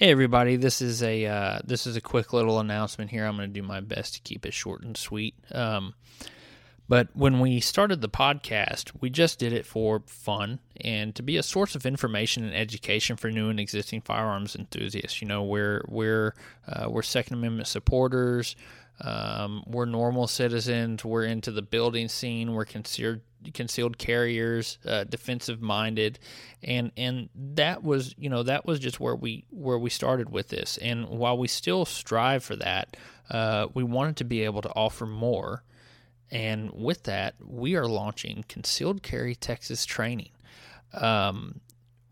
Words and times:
Hey 0.00 0.12
everybody, 0.12 0.56
this 0.56 0.80
is 0.80 1.02
a 1.02 1.26
uh, 1.26 1.58
this 1.62 1.86
is 1.86 1.94
a 1.94 2.00
quick 2.00 2.32
little 2.32 2.58
announcement 2.58 3.10
here. 3.10 3.26
I'm 3.26 3.36
going 3.36 3.50
to 3.50 3.52
do 3.52 3.62
my 3.62 3.80
best 3.80 4.14
to 4.14 4.20
keep 4.20 4.46
it 4.46 4.54
short 4.54 4.82
and 4.82 4.96
sweet. 4.96 5.34
Um, 5.52 5.92
but 6.88 7.08
when 7.12 7.38
we 7.38 7.60
started 7.60 8.00
the 8.00 8.08
podcast, 8.08 8.92
we 9.02 9.10
just 9.10 9.38
did 9.38 9.52
it 9.52 9.66
for 9.66 10.02
fun 10.06 10.60
and 10.80 11.14
to 11.16 11.22
be 11.22 11.36
a 11.36 11.42
source 11.42 11.74
of 11.74 11.84
information 11.84 12.44
and 12.44 12.54
education 12.54 13.16
for 13.18 13.30
new 13.30 13.50
and 13.50 13.60
existing 13.60 14.00
firearms 14.00 14.56
enthusiasts. 14.56 15.20
You 15.20 15.28
know, 15.28 15.42
we're 15.42 15.84
we're 15.86 16.34
uh, 16.66 16.88
we're 16.88 17.02
Second 17.02 17.34
Amendment 17.34 17.68
supporters. 17.68 18.56
Um, 19.02 19.64
we're 19.66 19.84
normal 19.84 20.28
citizens. 20.28 21.04
We're 21.04 21.24
into 21.24 21.50
the 21.50 21.60
building 21.60 22.08
scene. 22.08 22.54
We're 22.54 22.64
considered 22.64 23.20
concealed 23.54 23.98
carriers, 23.98 24.78
uh, 24.86 25.04
defensive 25.04 25.60
minded, 25.60 26.18
and 26.62 26.92
and 26.96 27.28
that 27.34 27.82
was 27.82 28.14
you 28.18 28.28
know 28.28 28.42
that 28.42 28.66
was 28.66 28.78
just 28.78 29.00
where 29.00 29.16
we 29.16 29.44
where 29.50 29.78
we 29.78 29.90
started 29.90 30.30
with 30.30 30.48
this. 30.48 30.78
And 30.78 31.08
while 31.08 31.38
we 31.38 31.48
still 31.48 31.84
strive 31.84 32.44
for 32.44 32.56
that, 32.56 32.96
uh, 33.30 33.68
we 33.74 33.82
wanted 33.82 34.16
to 34.16 34.24
be 34.24 34.42
able 34.42 34.62
to 34.62 34.70
offer 34.70 35.06
more. 35.06 35.64
And 36.30 36.70
with 36.72 37.04
that, 37.04 37.34
we 37.44 37.74
are 37.74 37.86
launching 37.86 38.44
concealed 38.48 39.02
carry 39.02 39.34
Texas 39.34 39.84
training. 39.84 40.30
Um, 40.94 41.60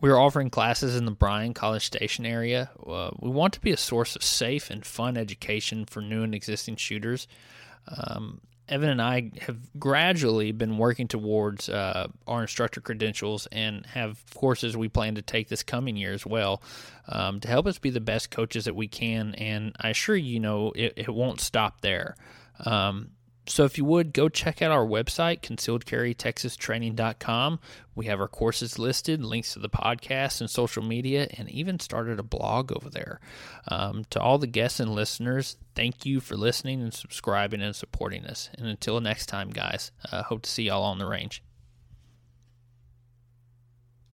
we're 0.01 0.17
offering 0.17 0.51
classes 0.51 0.97
in 0.97 1.05
the 1.05 1.11
Bryan 1.11 1.55
College 1.55 1.85
Station 1.85 2.25
area. 2.25 2.71
Uh, 2.85 3.11
we 3.19 3.31
want 3.31 3.55
to 3.55 3.61
be 3.61 3.73
a 3.73 3.77
source 3.77 4.15
of 4.15 4.23
safe 4.23 4.71
and 4.71 4.85
fun 4.85 5.17
education 5.17 5.85
for 5.85 6.01
new 6.01 6.23
and 6.23 6.35
existing 6.35 6.77
shooters. 6.77 7.27
Um, 7.89 8.41
Evan 8.69 8.91
and 8.91 9.03
I 9.03 9.31
have 9.41 9.57
gradually 9.79 10.53
been 10.53 10.79
working 10.79 11.09
towards 11.09 11.69
uh, 11.69 12.09
our 12.27 12.43
instructor 12.43 12.81
credentials 12.81 13.47
and 13.51 13.87
have 13.87 14.23
courses 14.35 14.77
we 14.77 14.89
plan 14.89 15.15
to 15.15 15.23
take 15.23 15.49
this 15.49 15.63
coming 15.63 15.97
year 15.97 16.13
as 16.13 16.27
well 16.27 16.63
um, 17.09 17.41
to 17.41 17.49
help 17.49 17.67
us 17.67 17.79
be 17.79 17.91
the 17.91 18.01
best 18.01 18.31
coaches 18.31 18.67
that 18.67 18.77
we 18.77 18.89
can. 18.89 19.35
And 19.35 19.75
I 19.81 19.91
assure 19.91 20.17
you, 20.17 20.35
you 20.35 20.41
know, 20.41 20.73
it, 20.75 20.95
it 20.97 21.09
won't 21.09 21.41
stop 21.41 21.81
there. 21.81 22.17
Um, 22.65 23.11
so 23.49 23.65
if 23.65 23.79
you 23.79 23.85
would 23.85 24.13
go 24.13 24.29
check 24.29 24.63
out 24.63 24.71
our 24.71 24.87
website 24.87 25.41
concealedcarrytexastraining.com 25.41 27.59
we 27.99 28.07
have 28.07 28.21
our 28.21 28.29
courses 28.29 28.79
listed 28.79 29.25
links 29.25 29.55
to 29.55 29.59
the 29.59 29.69
podcast 29.69 30.41
and 30.41 30.49
social 30.49 30.85
media 30.85 31.27
and 31.37 31.51
even 31.51 31.81
started 31.81 32.21
a 32.21 32.23
blog 32.23 32.71
over 32.71 32.89
there. 32.89 33.19
Um, 33.67 34.05
to 34.11 34.21
all 34.21 34.39
the 34.39 34.47
guests 34.47 34.79
and 34.79 34.95
listeners 34.95 35.57
thank 35.75 36.07
you 36.07 36.21
for 36.21 36.37
listening 36.37 36.81
and 36.81 36.95
subscribing 36.95 37.61
and 37.61 37.75
supporting 37.75 38.25
us. 38.25 38.51
And 38.57 38.69
until 38.69 39.01
next 39.01 39.27
time 39.27 39.51
guys 39.51 39.91
uh, 40.13 40.23
hope 40.23 40.43
to 40.43 40.51
see 40.51 40.65
y'all 40.65 40.85
on 40.85 40.99
the 40.99 41.07
range 41.07 41.43